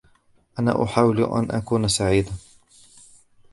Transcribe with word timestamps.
أنا 0.59 0.83
أحاول 0.83 1.23
أن 1.23 1.51
أكون 1.51 1.87
سعيدا. 1.87 2.31